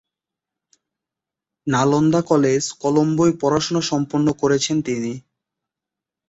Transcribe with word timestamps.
Nalanda 1.67 2.21
college 2.23 2.63
কলম্বোয় 2.81 3.33
পড়াশুনো 3.41 3.81
সম্পন্ন 3.91 4.27
করেছেন 4.41 4.77
তিনি। 4.81 5.13